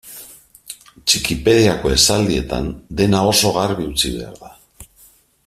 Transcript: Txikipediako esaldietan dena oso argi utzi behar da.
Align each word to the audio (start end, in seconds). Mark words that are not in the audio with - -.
Txikipediako 1.11 1.91
esaldietan 1.97 2.73
dena 3.03 3.21
oso 3.35 3.53
argi 3.67 3.87
utzi 3.93 4.13
behar 4.19 4.43
da. 4.43 4.53